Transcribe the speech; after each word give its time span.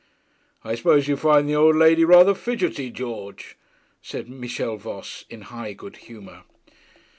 'I 0.63 0.73
suppose 0.73 1.07
you 1.07 1.15
find 1.15 1.47
the 1.47 1.55
old 1.55 1.75
lady 1.75 2.03
rather 2.03 2.33
fidgety, 2.33 2.89
George?' 2.89 3.55
said 4.01 4.27
Michel 4.27 4.75
Voss 4.77 5.25
in 5.29 5.41
high 5.41 5.73
good 5.73 5.97
humour. 5.97 6.41